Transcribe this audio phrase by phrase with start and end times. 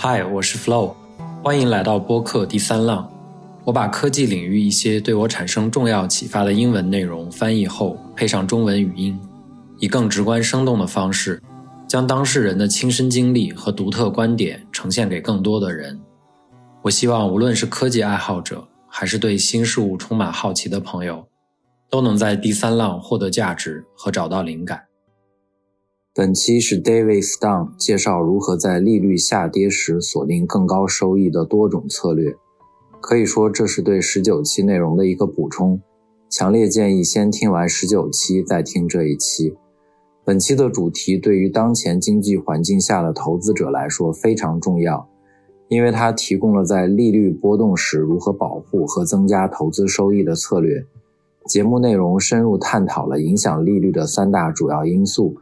[0.00, 0.94] 嗨，我是 Flow，
[1.42, 3.10] 欢迎来到播客第三浪。
[3.64, 9.18] 我把科技领域一些对我产生重要启发的英文内容翻译后，配上中文语音，
[9.80, 11.42] 以更直观生动的方式，
[11.88, 16.00] 将当事人的亲身经历和独特观点呈现给更多的人。
[16.82, 21.26] 我希望无论是科技爱好者，还是对新事物充满好奇的朋友，
[21.90, 24.80] 都能在第三浪获得价值和找到灵感。
[26.18, 32.34] 本期是 David Stone 介绍如何在利率下跌时锁定更高收益的多种策略。
[33.00, 35.80] 可以说这是对十九期内容的一个补充。
[36.28, 39.54] 强烈建议先听完十九期再听这一期。
[40.24, 45.08] 本期的主题对于当前经济环境下的投资者来说非常重要，
[45.68, 50.84] 因为它提供了在利率波动时如何保护和增加投资收益的策略。
[51.46, 55.36] 节目内容深入探讨了影响利率的三大主要因素。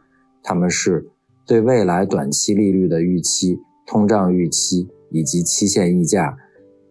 [0.47, 1.05] 他们是
[1.45, 6.37] 对未来短期利率的预期、通胀预期以及期限溢价。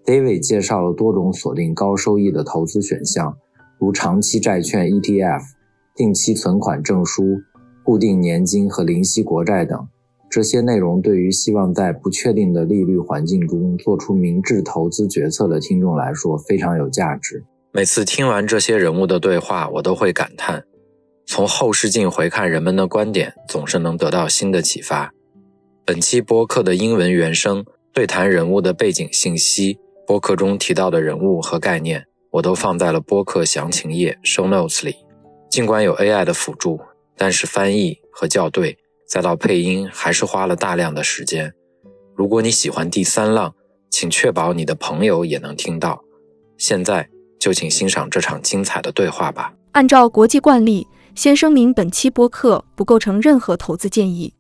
[0.05, 3.35] David 介绍了多种锁定高收益的投资选项，
[3.79, 5.41] 如长期债券 ETF、
[5.95, 7.39] 定期存款证书、
[7.83, 9.89] 固定年金和零息国债等。
[10.29, 17.43] 这些内容对于希望在不确定的利率环境中做出明智投资决策的听众来说非常有价值。
[17.73, 20.65] 每次听完这些人物的对话，我都会感叹。
[21.27, 25.13] 从后视镜回看人们的观点，总是能得到新的启发。
[25.85, 34.95] 本期播客的英文原声对谈人物的背景信息，播客中提到的人物和概念，我都放在了播客详情页 show notes 里。
[35.51, 36.81] 尽管有 AI 的辅助，
[37.17, 41.53] 但是翻译和校对，再到配音，还是花了大量的时间。
[42.15, 43.53] 如果你喜欢第三浪，
[43.91, 46.01] 请确保你的朋友也能听到。
[46.57, 47.09] 现在
[47.41, 49.53] 就请欣赏这场精彩的对话吧。
[49.73, 50.87] 按照国际惯例。
[51.17, 54.35] 先声明，本期播客不构成任何投资建议。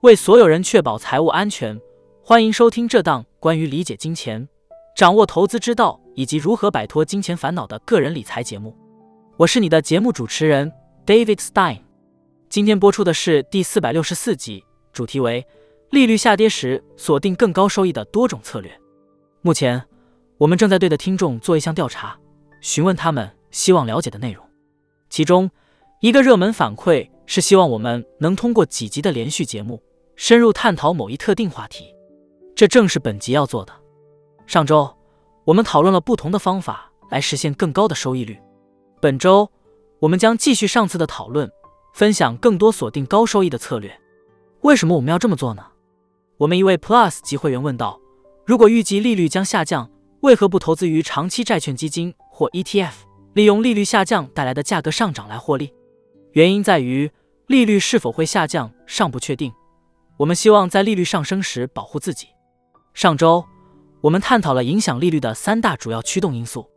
[0.00, 1.78] 为所有人确保财务安全，
[2.22, 4.48] 欢迎收听这档关于理解金钱、
[4.96, 8.74] 掌握投资之道以及如何摆脱金钱烦恼的个人理财节目。
[9.36, 10.72] 我是你的节目主持人
[11.04, 11.80] David Stein。
[12.48, 14.64] 今天播出的是第四百六十四集，
[14.94, 15.46] 主题为
[15.90, 18.72] 利率下跌时锁定更高收益的多种策略。
[19.42, 19.84] 目前，
[20.38, 22.18] 我们正在对的听众做一项调查，
[22.62, 24.42] 询问他们希望了解的内容，
[25.10, 25.50] 其中。
[26.04, 29.82] 一个热门反馈是希望我们能通过几集的连续节目，
[30.16, 31.94] 深入探讨某一特定话题。
[32.54, 33.72] 这正是本集要做的。
[34.46, 34.94] 上周
[35.46, 38.38] 我们讨论了不同的方法来实现更高的收益率。
[39.00, 39.50] 本周
[39.98, 41.50] 我们将继续上次的讨论，
[41.94, 43.90] 分享更多锁定高收益的策略。
[44.60, 45.64] 为什么我们要这么做呢？
[46.36, 47.98] 我们一位 Plus 级会员问道：
[48.44, 49.90] 如果预计利率将下降，
[50.20, 52.92] 为何不投资于长期债券基金或 ETF，
[53.32, 55.72] 利用利率下降带来的价格上涨来获利？
[56.34, 57.10] 原因在于
[57.46, 59.52] 利率是否会下降尚不确定。
[60.16, 62.26] 我们希望在利率上升时保护自己。
[62.92, 63.44] 上周
[64.00, 66.68] 我们探讨了影响利率的三大主要驱动因素。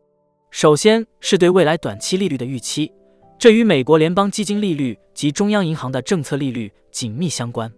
[0.52, 2.92] 首先是对未来短期利率的预期，
[3.40, 7.72] 这与美国联邦基金利率及中央银行的政策利率紧密相关。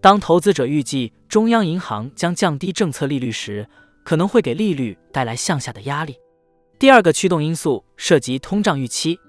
[0.00, 3.64] 当投资者预计中央银行将降低政策利率时，
[4.04, 6.16] 可能会给利率带来向下的压力。
[6.80, 9.20] 第二个驱动因素涉及通胀预期，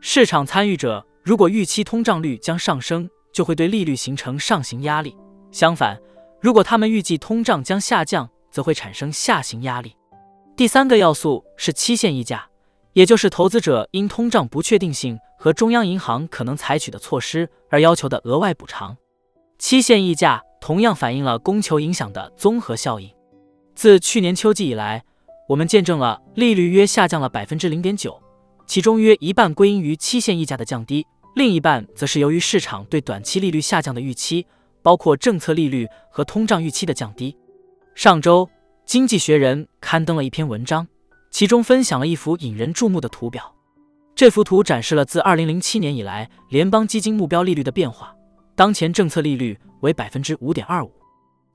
[0.00, 1.04] 市场参与者。
[1.22, 5.12] 如果预期通胀率将上升，就会对利率形成上行压力；
[5.52, 5.98] 相反，
[6.40, 9.96] 如果他们预计通胀将下降，则会产生下行压力。
[10.56, 12.46] 第三个要素是期限溢价，
[12.92, 18.96] 也就是投资者因通胀不确定性和中央银行可能采取的措施而要求的额外补偿。
[19.58, 23.08] 期限溢价同样反映了供求影响的综合效应。
[23.74, 25.02] 自去年秋季以来，
[25.48, 28.21] 我们见证了利率约下降了百分之零点九。
[28.72, 34.46] 其中约一半归因于期限溢价的降低，另一半则是由于市场对短期利率下降的预期，
[34.80, 37.36] 包括政策利率和通胀预期的降低。
[37.94, 38.46] 上周，
[38.86, 40.88] 《经济学人》刊登了一篇文章，
[41.30, 43.54] 其中分享了一幅引人注目的图表。
[44.14, 48.16] 这幅图展示了自2007年以来联邦基金目标利率的变化，
[48.56, 50.90] 当前政策利率为百分之五点二五。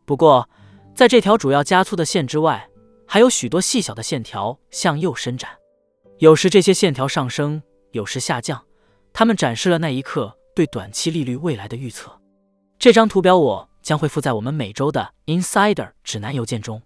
[0.05, 0.47] 不过，
[0.93, 2.69] 在这条主要加粗的线之外，
[3.07, 5.49] 还有许多细小的线条向右伸展。
[6.19, 7.61] 有时这些线条上升，
[7.91, 8.63] 有时下降，
[9.13, 12.11] 它们展示了那一刻对短期利率未来的预测。
[12.79, 16.81] 这张图表我将会附在我们每周的 Insider 指南邮件中。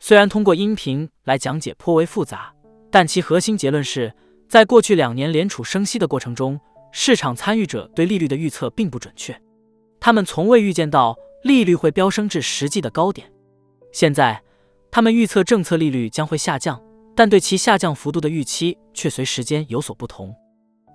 [0.00, 2.54] 虽然通过音频来讲解颇为复杂，
[2.90, 4.14] 但其核心结论是
[4.48, 6.58] 在过去两年联储升息的过程中，
[6.92, 9.38] 市场参与者对利率的预测并不准确。
[10.00, 13.30] 他们从未预见到利率会飙升至实际的高点。
[13.92, 14.42] 现在，
[14.90, 16.82] 他们预测政策利率将会下降。
[17.14, 20.34] 但对其下降幅度的预期却随时间有所不同，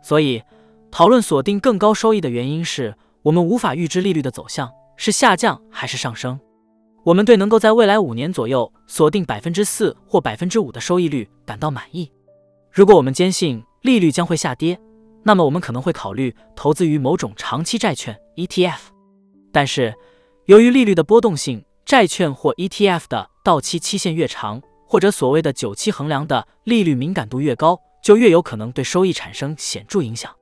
[0.02, 0.42] 所以
[0.90, 6.40] 讨论锁定更高收益的原因是我们无法预知利率的走向是下降还是上升。
[7.04, 12.12] 我们对能够在未来五年左右锁定百分之四或百分之五的收益率感到满意。
[12.72, 14.78] 如果我们坚信利率将会下跌，
[15.24, 18.80] 那么我们可能会考虑投资于某种长期债券 ETF。
[19.52, 19.94] 但是，
[20.46, 30.34] 由于利率的波动性，债券或 ETF 的到期期限越长，或者所谓的久期衡量的利率敏感度越高，就越有可能对收益产生显著影响。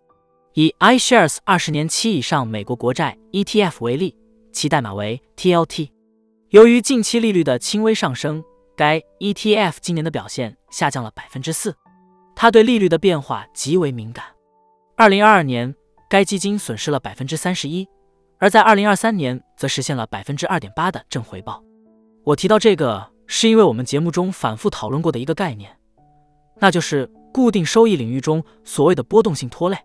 [0.53, 4.15] 以 iShares 二十年期以上美国国债 ETF 为例，
[4.53, 5.89] 其代码为 TLT。
[6.49, 8.43] 由于近期利率的轻微上升，
[8.77, 11.75] 该 ETF 今年的表现下降了百分之四。
[12.35, 14.25] 它对利率的变化极为敏感。
[14.95, 15.75] 二零二二年，
[16.09, 17.87] 该基金损失了百分之三十一，
[18.37, 21.61] 而在二零二三年则实现了百分之二点八的正回报。
[22.23, 25.77] 我提到这个，是因为我们节目中反复讨论过的一个概念，
[26.59, 29.77] 那就是固定收益领域中所谓的波动性拖累。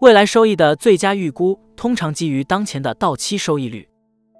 [0.00, 3.86] 未来收益的最佳预估通常基于当前的到期收益率。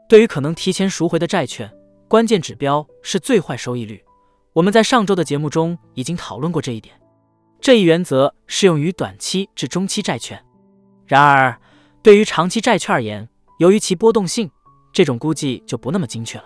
[0.08, 1.70] 对于可能提前赎回的债券，
[2.08, 4.02] 关键指标是最坏收益率。
[4.54, 6.94] 我们在上周的节目中已经讨论过这一点。
[7.60, 10.42] 这一原则适用于短期至中期债券。
[11.06, 11.60] 然而，
[12.02, 13.28] 对于长期债券而言，
[13.58, 14.50] 由于其波动性，
[14.92, 16.44] 这种估计就不那么精确了。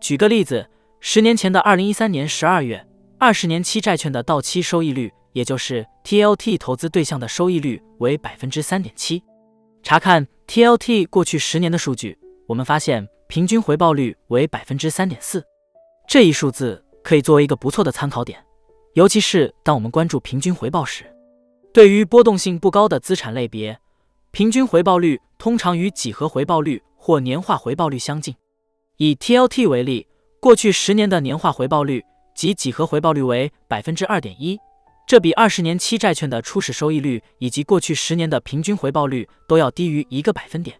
[0.00, 0.66] 举个例子，
[1.00, 2.86] 十年前的二零一三年十二月，
[3.18, 5.12] 二十年期债券的到期收益率。
[5.36, 9.22] 也就是 TLT 投资对象的收益率为百分之三点七。
[9.82, 15.44] 查看 TLT 过去十年的数据，我们发现平均回报率为百分之三点四。
[16.08, 18.42] 这一数字可以作为一个不错的参考点，
[18.94, 21.04] 尤其是当我们关注平均回报时。
[21.70, 23.78] 对于波动性不高的资产类别，
[24.30, 28.34] 平均回报率通常与几何回报率或年化回报率相近。
[28.96, 30.05] 以 TLT 为例，
[30.46, 34.56] 过去十年的年化回报率及几何回报率为百分之二点一。
[35.04, 40.78] 这比二十年期债券的初始收益率以及过去十年的平均回报率都要低于一个百分点。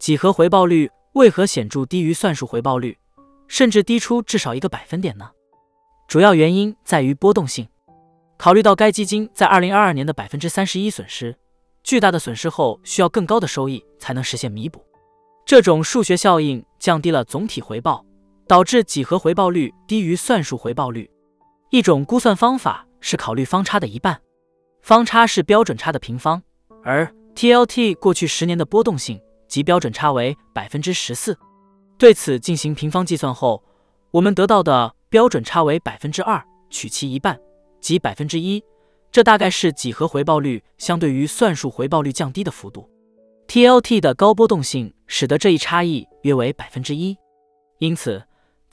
[0.00, 2.98] 几何回报率为何显著低于算术回报率，
[3.46, 5.30] 甚至低出至少一个百分点呢？
[6.08, 7.68] 主要原因在于波动性。
[8.36, 11.36] 考虑到该基金在二零二二年的百分之三十一损失，
[11.84, 14.84] 巨大的损失后需要更高的收益才能实现弥补。
[15.44, 18.04] 这种数学效应降低了总体回报，
[18.46, 21.10] 导致几何回报率低于算术回报率。
[21.70, 22.84] 一种估算方法。
[22.98, 24.20] 是考虑方差的一半，
[24.82, 26.42] 方差是标准差的平方，
[26.82, 27.06] 而
[27.36, 31.38] TLT 过去十年的波动性及标准差为百分之十四。
[31.98, 33.62] 对此进行平方计算后，
[34.10, 37.38] 我们得到的标准差为百分之二，取其一半，
[37.80, 38.60] 即百分之一。
[39.12, 42.90] 这大概是几何回报率相对于算术回报率降低的幅度。
[43.46, 47.16] TLT 的高波动性使得这一差异约为百分之一。
[47.78, 48.24] 因此，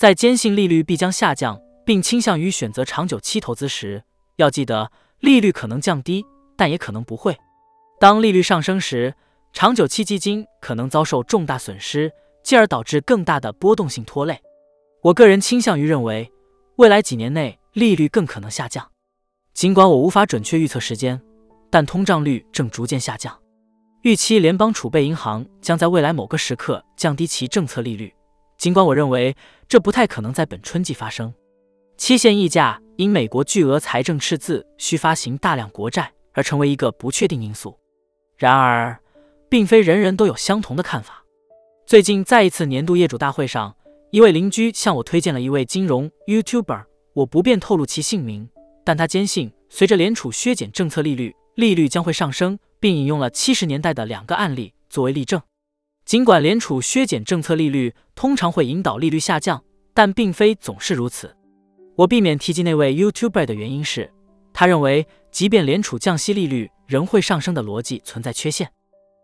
[0.03, 4.03] 在坚信利率必将下降，并倾向于选择长久期投资时，
[4.35, 4.91] 要记得，
[5.21, 6.25] 利率可能降低，
[6.57, 7.38] 但也可能不会。
[8.01, 9.15] 当利率上升时，
[9.53, 12.11] 长久期基金可能遭受重大损失，
[12.44, 14.38] 进而导致更大的波动性拖累。
[15.03, 16.29] 我个人倾向于认为，
[16.75, 18.85] 未来几年内利率更可能下降。
[19.53, 21.21] 尽管我无法准确预测时间，
[21.69, 23.39] 但通胀率正逐渐下降，
[24.01, 28.13] 预期联邦储备银行将在未来某个时刻降低其政策利率。
[28.63, 29.35] 尽管我认为
[29.67, 31.33] 这不太可能在本春季发生。
[31.97, 37.77] 期限溢价因美国巨额财政赤字需发行大量国债而成为一个不确定因素。
[38.37, 38.97] 然而，
[39.49, 41.25] 并非人人都有相同的看法。
[41.85, 43.75] 最近在一次年度业主大会上，
[44.11, 48.47] 一位邻居向我推荐了一位金融 YouTuber，我不便透露其姓名，
[48.85, 55.41] 但他坚信随着联储削减政策利率，利率将会上升，并引用了七十年代的两个案例作为例证。
[56.06, 61.36] 尽管联储削减政策利率通常会引导利率下降，但并非总是如此。
[61.95, 64.12] 我避免提及那位 YouTuber 的原因是，
[64.52, 68.69] 他认为即便联储降息，利率仍会上升的逻辑存在缺陷。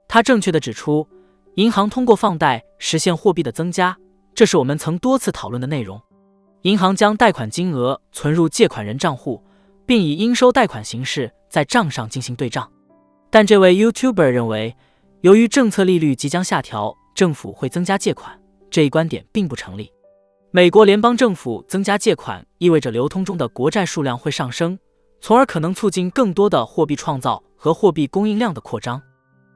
[0.08, 1.08] 他正确的指出，
[1.56, 3.98] 银行通过放贷实现货币的增加，
[4.34, 6.02] 这是我们曾多次讨论的内容。
[6.62, 9.44] 银行将贷款金额存入借款人账户，
[9.86, 12.72] 并以应收贷款形式在账上进行对账。
[13.30, 14.76] 但这位 YouTuber 认为，
[15.22, 18.40] 由于政策利率即将下调，政府会增加借款，
[18.72, 19.92] 这一观点并不成立。
[20.52, 24.80] 美国联邦政府增加借款，意味着流通中的国债数量会上升，
[25.20, 29.02] 从而可能促进更多的货币创造和货币供应量的扩张。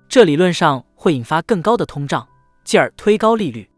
[0.10, 2.28] 这理论上会引发更高的通胀，
[2.66, 3.70] 进而推高利率。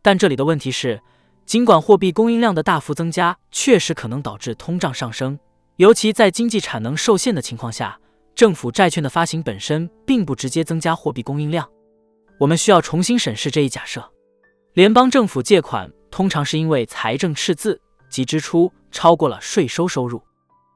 [0.00, 0.98] 但这里的问题是，
[1.44, 5.38] 尽管货币供应量的大幅增加确实可能导致通胀上升，
[5.76, 8.00] 尤其在经济产能受限的情况下，
[8.36, 11.68] 政府债券的发行本身并不直接增加货币供应量。
[12.38, 14.08] 我们需要重新审视这一假设。
[14.74, 15.90] 联邦政府借款。
[16.08, 17.78] 通常是因为财政赤字
[18.08, 20.22] 及支出超过了税收收入，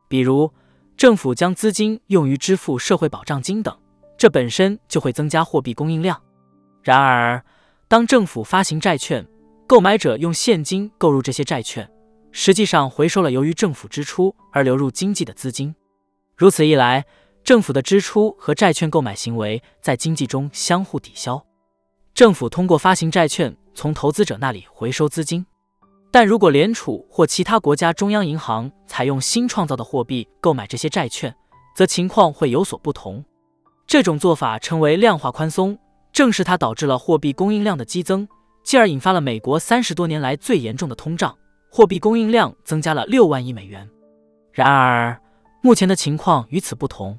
[0.06, 0.52] 比如
[0.98, 3.74] 政府将资金用于支付社会保障金等，
[4.18, 6.20] 这本身就会增加货币供应量。
[6.82, 7.42] 然而，
[7.88, 9.26] 当政府发行债券，
[9.66, 11.90] 购买者用现金购入这些债券，
[12.32, 15.74] 实际上回收了由于政府支出而流入经济的资金。
[16.36, 17.06] 如此一来，
[17.42, 21.42] 政府的支出和债券购买行为在经济中相互抵消。
[22.14, 25.44] 政府通过发行债券从投资者那里回收资金，
[26.10, 31.34] 但如果联储或其他国家中央银行采用新创造的货币购买这些债券，
[31.74, 33.24] 则情况会有所不同。
[33.86, 35.78] 这种做法称为量化宽松，
[36.12, 38.28] 正是它导致了货币供应量的激增，
[38.62, 41.36] 进而引发了美国三十多年来最严重的通胀，
[41.70, 43.88] 货币供应量增加了六万亿美元。
[44.52, 45.20] 然而，
[45.62, 47.18] 目前的情况与此不同，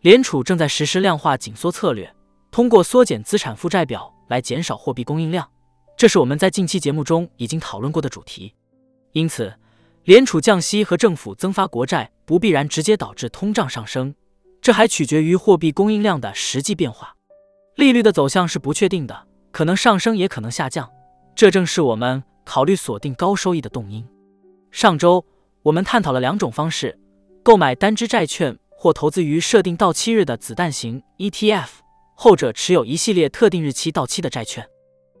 [0.00, 2.10] 联储正在实施量化紧缩策略，
[2.50, 4.14] 通过缩减资产负债表。
[4.30, 5.50] 来减少货币供应量，
[5.96, 8.54] 这是我们在近期节目中已经讨论过的主题。
[9.10, 9.52] 因此，
[10.04, 14.14] 联储降息和政府增发国债不必然直接导致通胀上升，
[14.62, 17.16] 这还取决于货币供应量的实际变化。
[17.74, 20.88] 利率的走向是不确定的，可能上升也可能下降，
[21.34, 24.06] 这正是我们考虑锁定高收益的动因。
[24.70, 25.26] 上周
[25.64, 26.96] 我们探讨了两种方式：
[27.42, 31.68] 购买单只债券或投资于设定到期日的子弹型 ETF。
[32.14, 34.66] 后者持有一系列特定日期到期的债券。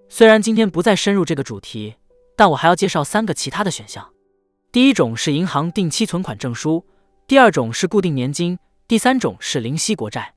[0.08, 1.96] 虽然今天不再深入这个主题，
[2.34, 4.14] 但我还要介绍三个其他的选项。
[4.72, 6.86] 第一种是银行定期存款证书，
[7.26, 10.36] 第二种是固定年金，第三种是零息国债。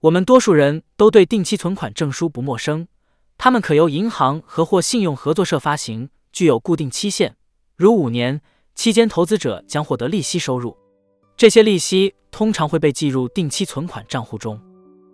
[0.00, 2.88] 我们多数人都对定期存款证书不陌生，
[3.38, 7.36] 它们可由银行和或信用合作社发行，具有固定期限，
[7.76, 8.40] 如五年，
[8.74, 10.76] 期间投资者将获得利息收入。
[11.36, 14.58] 这些利息通常会被计入定期存款账户中。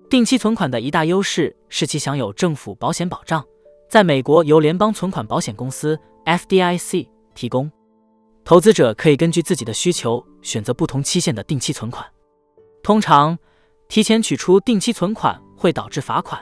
[0.09, 3.45] 定期存款的一大优势是其享有政府保险保障，
[3.89, 7.69] 在美国由联邦存款保险公司 （FDIC） 提供。
[8.45, 12.07] 投资者可以根据自己的需求选择不同期限的定期存款。
[12.85, 13.37] 通常，
[13.89, 16.41] 提前取出定期存款会导致罚款，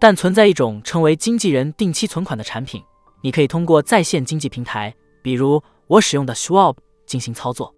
[0.00, 2.82] 但存在一种称为经纪人定期存款的产品，
[3.22, 7.73] 你可以通过在线经济平台，比如我使用的 Schwab 进行操作。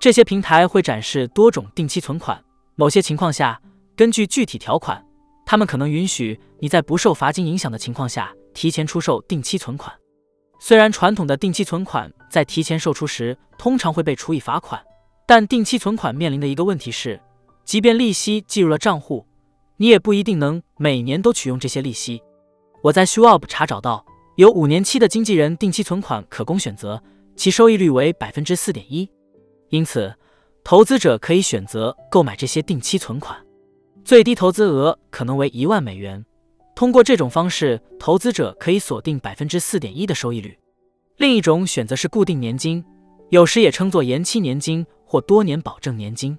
[0.00, 2.42] 这些平台会展示多种定期存款，
[2.74, 3.60] 某些情况下。
[3.94, 5.04] 根据具体条款，
[5.44, 9.94] 他们可能允许你在不受罚金影响的情况下提前出售定期存款。
[10.58, 14.82] 虽然传统的定期存款在提前售出时通常会被处以罚款，
[15.26, 17.20] 但定期存款面临的一个问题是，
[17.66, 19.26] 即便利息计入了账户，
[19.76, 22.22] 你也不一定能每年都取用这些利息。
[22.84, 27.02] 我在 Schwab 查找到有五年期的经纪人定期存款可供选择，
[27.36, 29.10] 其收益率为百分之四点一，
[29.70, 30.14] 因此
[30.62, 33.36] 投资者可以选择购买这些定期存款。
[34.04, 36.24] 最低投资额可能为一万美元。
[36.74, 40.58] 通过这种方式，投资者可以锁定百分之四点一的收益率。
[41.18, 42.82] 另一种选择是固定年金，
[43.28, 46.38] 有时也称作延期年金或多年保证年金。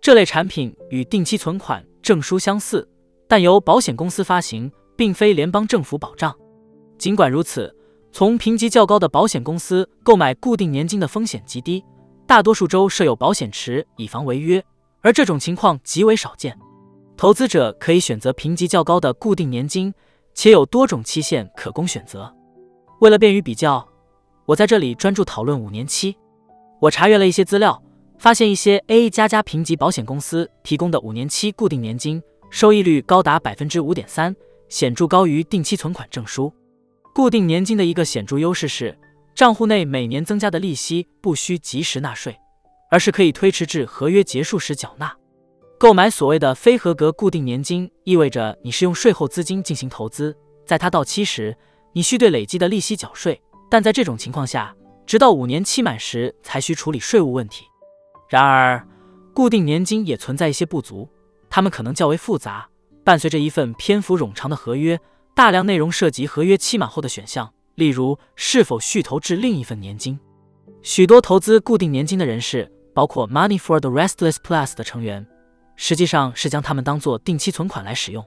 [0.00, 2.88] 这类产品与定期存款证书相似，
[3.28, 6.36] 但由保险公司发行，并非联邦政府保障。
[6.98, 7.72] 尽管如此，
[8.10, 11.84] 从评级较高的保险公司购买固定年金的风险极低，
[12.28, 14.62] 大多数州设有保险池以防违约，
[15.00, 16.54] 而这种情况极为少见。
[17.16, 19.94] 投资者可以选择评级较高的固定年金，
[20.34, 22.30] 且有多种期限可供选择。
[23.00, 23.88] 为了便于比较，
[24.44, 26.14] 我在这里专注讨论五年期。
[26.82, 27.82] 我查阅了一些资料，
[28.18, 34.36] 发现一些 A 加加评级保险公司提供的五年期固定年金收益率高达百分之五点三，
[34.68, 36.52] 显著高于定期存款证书。
[37.14, 38.94] 固定年金的一个显著优势是，
[39.38, 42.36] 账户内每年增加的利息不需及时纳税，
[42.90, 45.14] 而是可以推迟至合约结束时缴纳。
[45.78, 51.56] 购买所谓的非合格固定年金，意味着你是用税后资金进行投资，在它到期时，
[51.92, 53.40] 你需对累积的利息缴税。
[53.70, 54.74] 但在这种情况下，
[55.06, 57.64] 直到五年期满时才需处理税务问题。
[58.28, 58.84] 然而，
[59.32, 61.08] 固定年金也存在一些不足，
[61.48, 62.68] 它们可能较为复杂，
[63.04, 64.98] 伴随着一份篇幅冗长的合约，
[65.32, 70.18] 大量内容涉及合约期满后的选项，例如是否续投至另一份年金。
[70.82, 75.24] 许多投资固定年金的人士，包括 Money for the Restless Plus 的成员。
[75.76, 78.26] 实际上是将它们当做定期存款来使用。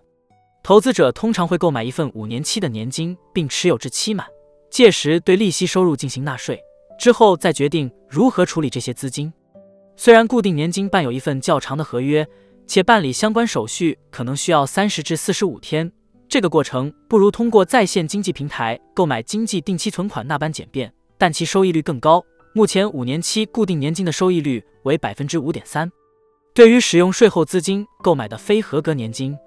[0.64, 4.26] 投资者通常会购买一份五年期的年金，并持有至期满，
[4.70, 6.58] 届时对利息收入进行纳税，
[6.98, 9.34] 之后再决定如何处理这些资金。
[9.98, 12.26] 虽然固定年金伴有一份较长的合约，
[12.66, 15.92] 且办理相关手续可能需要三十至四十五天，
[16.32, 22.24] 这个过程不如通过在线经济平台购买经济定期存款那般简便，但其收益率更高。
[22.54, 25.92] 目前五年期固定年金的收益率为百分之五点三。
[26.54, 29.38] 对于使用税后资金购买的非合格年金，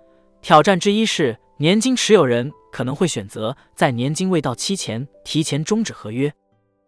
[0.43, 6.31] 挑战之一是年金持有人可能会选择在年金未到期前提前终止合约。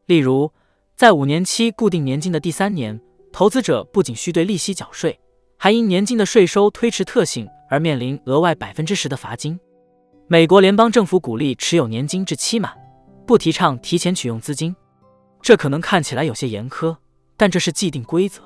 [0.05, 0.53] 例如，
[0.95, 3.01] 在五年期固定年金的第三年，
[3.33, 5.19] 投资者不仅需对利息缴税，
[5.57, 9.59] 还因年金的税收推迟特性而面临额外百分之十的罚金。
[10.29, 12.77] 美国联邦政府鼓励持有年金至期满，
[13.25, 14.75] 不提倡提前取用资金。
[15.41, 16.97] 这可能看起来有些严苛，
[17.37, 18.43] 但这是既定规则。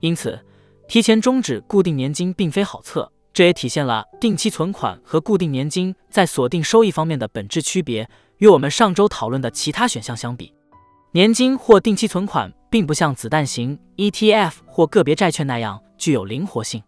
[0.00, 0.38] 因此，
[0.86, 3.10] 提前终止固定年金并非好策。
[3.32, 8.06] 这也体现了定期存款和固定年金在锁定收益方面的本质区别。
[8.36, 10.52] 与我们上周讨论的其他选项相比，
[11.12, 16.82] 年金或定期存款并不像子弹型 ETF 或个别债券那样具有灵活性。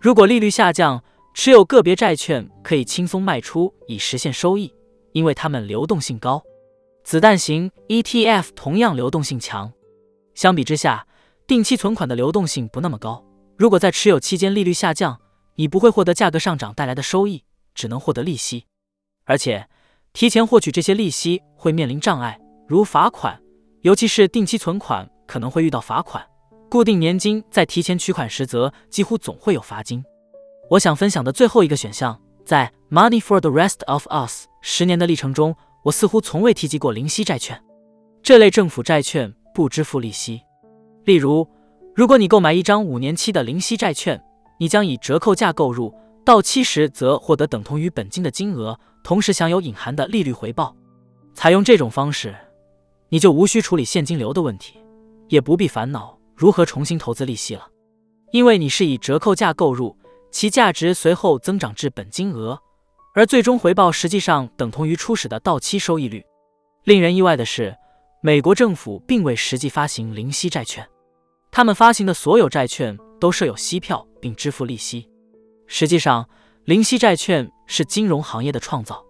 [0.00, 1.02] 如果利率下降，
[1.34, 4.72] 持有个别债券可以轻松卖出以实现收益，
[5.12, 6.42] 因为它们流动性高。
[7.04, 9.72] 子弹型 ETF 同样流动性强。
[10.34, 11.06] 相比之下，
[11.46, 13.24] 定期存款的流动性不那么高。
[13.56, 15.20] 如果在持有期间利率下降，
[15.56, 18.66] 你不会获得价格上涨带来的收益，只能获得利息，
[19.24, 19.68] 而且。
[20.14, 23.40] 提前获取这些利息会面临障碍，如罚款，
[23.80, 26.22] 尤其是定期存款可能会遇到罚款。
[26.68, 30.04] 固定年金在提前取款时则几乎总会有罚金。
[30.72, 37.62] 我想分享的最后一个选项，在 Money for the Rest of Us 十年的历程中，我似乎从未提及过零息债券。
[38.22, 40.40] 这类政府债券不支付利息。
[41.04, 41.46] 例如，
[41.94, 44.18] 如果你购买一张五年期的零息债券，
[44.58, 48.80] 你将以折扣价购入，到期时则获得等同于本金的金额。
[49.04, 50.74] 同时享有隐含的利率回报。
[51.34, 52.34] 采用这种方式，
[53.10, 54.78] 你就无需处理现金流的问题，
[55.28, 57.66] 也不必烦恼如何重新投资利息了，
[58.30, 59.94] 因为你是以折扣价购入，
[60.32, 62.58] 其价值随后增长至本金额，
[63.14, 66.24] 而最终回报实际上等同于初始的到期收益率。
[66.84, 67.76] 令人意外的是，
[68.22, 70.88] 美国政府并未实际发行零息债券，
[71.50, 75.06] 他们发行的所有债券都设有息票并支付利息。
[75.66, 76.26] 实际上，
[76.64, 79.04] 零息债券是金融行业的创造，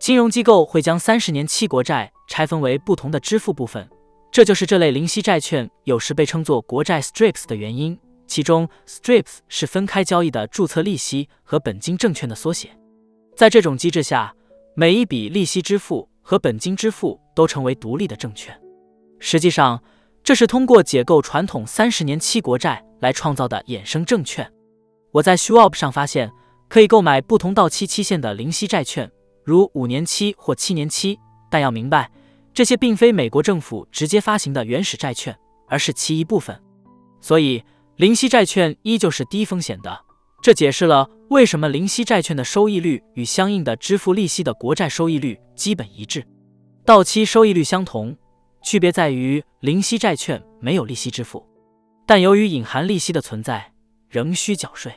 [0.00, 3.88] 金融机构会将三十年期国债拆分为不同的支付部分，
[4.32, 7.96] 这就是这类零息债券有时被称作国债 strips 的原因。
[8.26, 12.70] 其中 strips 是分开交易的注册利息和本金证券的缩写。
[13.36, 14.34] 在这种机制下，
[14.74, 18.58] 每一笔利息支付和本金支付都成为独立的证券。
[19.18, 19.82] 实际上，
[20.22, 24.50] 这是通过解构传统三十年期国债来创造的衍生证券。
[25.12, 26.30] 我在 Schwab 上发现。
[26.68, 29.08] 可以购买不同到期期限的零息债券，
[29.44, 31.16] 如五年期或七年期。
[31.48, 32.10] 但要明白，
[32.52, 36.60] 这些并非美国政府直接发行的原始债券，而是其一部分。
[37.20, 37.62] 所以，
[37.96, 40.04] 零息债券依旧是低风险的。
[40.42, 46.22] 这解释了为什么零息债券的收益率与相应的支付利息的国债收益率基本一致，
[46.84, 48.14] 到期收益率相同。
[48.62, 51.42] 区别在于，零息债券没有利息支付，
[52.06, 53.72] 但由于隐含利息的存在，
[54.10, 54.92] 仍需缴税。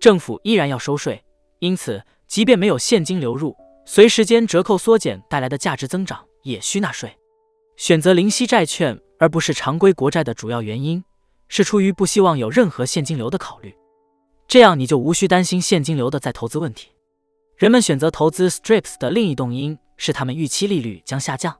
[0.00, 1.22] 政府依然要收税，
[1.60, 3.54] 因此，即便没有现金流入，
[3.86, 7.14] 随时间折扣缩减带来的价值增长也需纳税。
[7.76, 11.04] 选择零息债券而不是常规国债的主要原因，
[11.48, 13.74] 是出于不希望有任何现金流的考虑。
[14.46, 16.88] 这样你就无需担心现金流的再投资问题。
[17.56, 21.56] 人们选择投资 strips 的另一动因是他们预期利率将下降。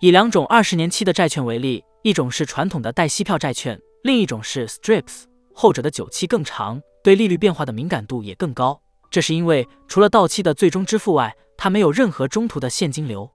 [0.00, 6.80] 以两种二十年期的债券为例，一种是传统的带息票债券，另一种是 strips，后者的久期更长。
[7.02, 13.30] 对利率变化的敏感度也更高，这是因为除了到期的最终支付外，它没有任何中途的现金流。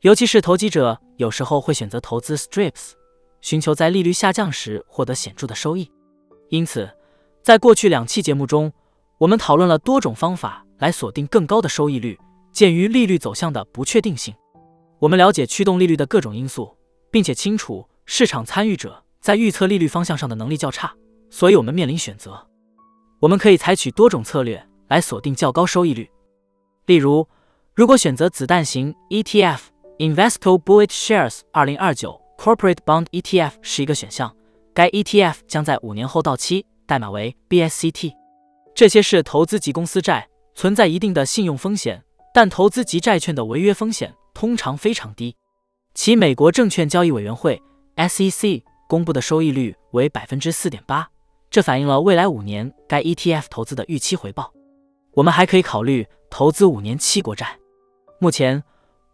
[0.00, 2.92] 尤其是投机者有时候会选择投资 strips，
[3.44, 5.92] 寻求在利率下降时获得显著的收益。
[6.48, 6.90] 因此，
[7.42, 8.72] 在过去两期节目中，
[9.18, 12.18] 我们讨论了多种方法来锁定更高的收益率。
[12.52, 14.32] 鉴于利率走向的不确定性，
[14.98, 16.74] 我们了解驱动利率的各种因素，
[17.10, 20.94] 并且清楚市场参与者在预测利率方向上的能力较差，
[21.28, 22.46] 所以我们面临选择。
[23.20, 26.08] 我们可以采取多种策略来锁定较高收益率。
[26.86, 27.28] 例如，
[27.74, 29.58] 如果选择子弹型 ETF
[29.98, 34.36] Invesco Bullet Shares 2029 Corporate Bond ETF 是一个选项，
[34.74, 38.12] 该 ETF 将在五年后到期，代码为 BSCT。
[38.74, 42.04] 这些是投资级公司债，存在一定的信用风险，
[42.34, 45.34] 但投资级债券的违约风险通常非常低。
[45.94, 47.62] 其美国证券交易委员会
[47.96, 51.08] SEC 公布的收益率为百分之四点八。
[51.50, 54.52] 这反映了未来五年该 ETF 投资的预期回报。
[55.14, 57.58] 我们还可以考虑投资五年期国债。
[58.20, 58.62] 目前，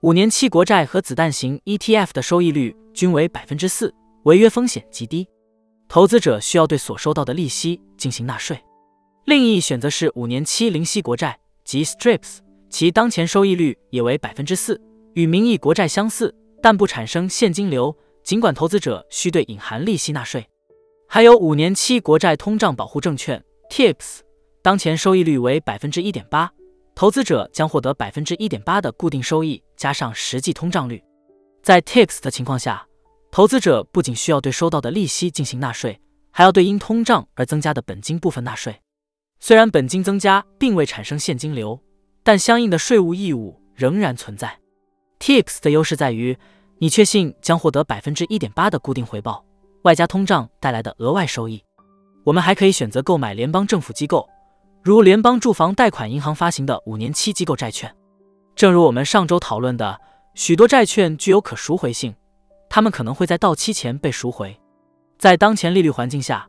[0.03, 5.29] 五年期国债和子弹型 ETF 的收益率均为百分之四，违约风险极低。
[5.91, 8.59] 投资者需要对所收到的利息进行纳税。
[9.27, 12.39] 另一选择是五年期零息国债及 strips，
[12.71, 14.81] 其当前收益率也为百分之四，
[15.13, 17.95] 与名义国债相似，但不产生现金流。
[18.25, 20.47] 尽管投资者需对隐含利息纳税。
[21.09, 24.21] 还有五年期国债通胀保护证券 TIPS，
[24.63, 26.51] 当前收益率为百分之一点八，
[26.95, 31.03] 投资者将获得百分之一点八的固定收益，加上实际通胀率。
[31.63, 32.87] 在 TIPS 的情况下，
[33.31, 35.99] 投资者不仅需要对收到的利息进行纳税，
[36.31, 38.79] 还要对因通胀而增加的本金部分纳税。
[39.41, 41.81] 虽然本金增加并未产生现金流，
[42.23, 44.59] 但相应的税务义务仍然存在。
[45.19, 46.37] Tips 的优势在于，
[46.77, 49.43] 你确信将获得百分之一点八的固定回报，
[49.85, 51.63] 外加通胀带来的额外收益。
[52.25, 54.29] 我们还可以选择购买联邦政府机构，
[54.83, 57.91] 如联邦住房贷款银行发行的五年期机构债券。
[58.55, 60.01] 正如我们上周讨论的，
[60.35, 62.15] 许多债券具有可赎回性，
[62.69, 64.59] 它们可能会在到期前被赎回。
[65.19, 66.49] 在当前利率环境下，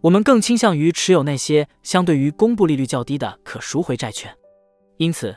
[0.00, 4.34] 我们更倾向于持有那些相对于公布利率较低的可赎回债券。
[4.96, 5.36] 因此，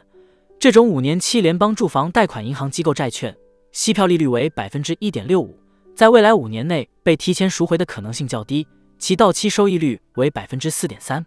[0.60, 3.36] 这种五年期联邦住房贷款银行机构债券，
[3.72, 5.56] 息票利率为百分之一点六五，
[5.96, 11.24] 在未来五年内被提前赎回的可能性较低，其到期收益率为百分之四点三。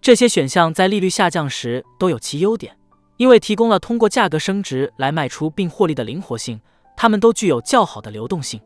[0.00, 2.77] 这些选项在利率下降时都有其优点，
[3.18, 6.58] 因为提供了通过价格升值来卖出并获利的灵活性，
[6.96, 8.58] 它们都具有较好的流动性。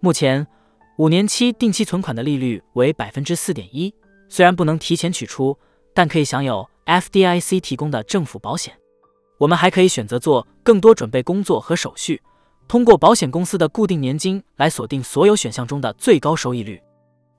[0.00, 0.46] 目前。
[0.96, 3.92] 五年期定期存款的利率为百分之四点一，
[4.28, 5.58] 虽然不能提前取出，
[5.92, 8.72] 但可以享有 FDIC 提供的政府保险。
[9.38, 12.22] 我们还可以选择做更多准备工作和手续，
[12.68, 16.80] 通过保险公司的固定年金来锁定所有选项中的最高收益率。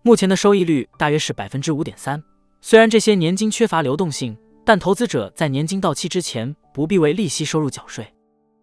[0.01, 2.21] 目前的收益率大约是百分之五点三。
[2.59, 8.13] 虽然这些年金缺乏流动性，但投资者在年金到期之前不必为利息收入缴税。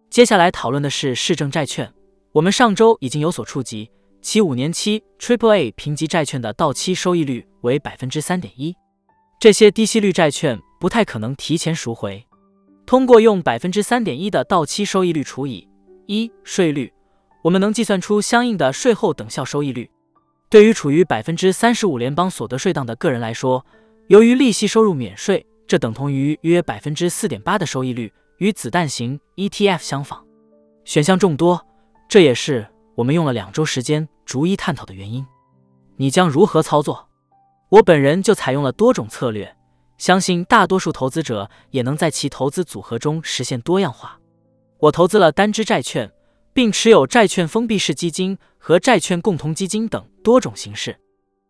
[0.09, 1.91] 接下来讨论的是市政债券，
[2.33, 3.89] 我们上周已经有所触及。
[4.21, 8.75] 其五年期 Triple A 评级债券的到期收益率为百分之三点一，
[9.39, 12.25] 这些低息率债券不太可能提前赎回。
[12.85, 15.67] 通过用百分之三点一的到期收益率除以
[16.05, 16.91] 一税率，
[17.43, 19.89] 我们能计算出相应的税后等效收益率。
[20.49, 23.65] 对于处于百分之三十五联邦所得税档的个人来说，
[24.07, 30.23] 由于利息收入免税，这等同于约百分之四点八的收益率，与子弹型 ETF 相仿。
[30.85, 31.65] 选项众多，
[32.07, 32.67] 这也是。
[32.95, 35.25] 我们用了两周时间逐一探讨的原因，
[35.95, 37.09] 你将如何操作？
[37.69, 39.55] 我本人就采用了多种策略，
[39.97, 44.19] 相信大多数投资者也能在其投资组合中实现多样化。
[44.77, 46.11] 我投资了单只债券，
[46.53, 50.95] 并持有债券封闭式基金和债券共同基金等多种形式。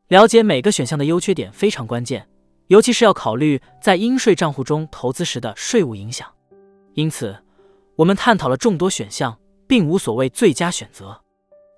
[0.07, 2.25] 了解每个选项的优缺点非常关键，
[2.73, 6.27] 尤其是要考虑在应税账户中投资时的税务影响。
[6.95, 7.37] 因此，
[7.95, 11.21] 我们探讨了众多选项，并无所谓最佳选择。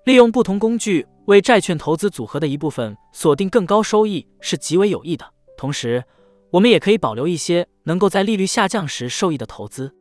[0.06, 5.30] 利用不同工具为债券投资组合的一部分锁定更高收益是极为有益的。
[5.58, 6.02] 同时，
[6.50, 9.94] 我们也可以保留一些能够在利率下降时受益的投资。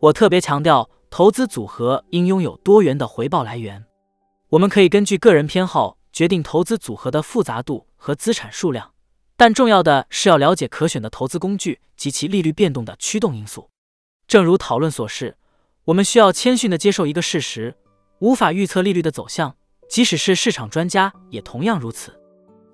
[0.00, 3.84] 我特别强调，投资组合应拥有多元的回报来源。
[4.48, 8.90] 我们可以根据个人偏好决定投资组合的复杂度和资产数量，
[9.36, 13.68] 但重要的是要了解可选的投资工具及其利率变动的驱动因素。
[14.28, 15.36] 正如讨论所示，
[15.86, 17.74] 我们需要谦逊地接受一个事实。
[18.20, 19.56] 无法预测利率的走向，
[19.88, 22.16] 即使是市场专家也同样如此。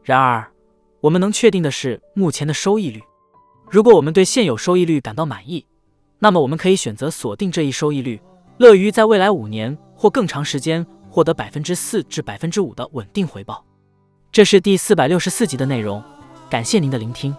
[0.03, 0.53] 然而，
[1.01, 3.01] 我们能确定的是目前的收益率。
[3.71, 5.65] 如果我们对现有收益率感到满意，
[6.19, 8.21] 那么我们可以选择锁定这一收益率，
[8.59, 13.65] 乐于在未来五年或更长时间获得百分之四至百分之五的稳定回报。
[14.31, 16.05] 这是第四百六十四集的内容，
[16.49, 17.35] 感谢您的聆听。